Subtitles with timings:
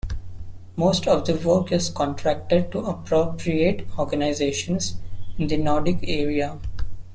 [0.75, 4.95] Most of the work is contracted to appropriate organisations
[5.37, 6.59] in the Nordic area.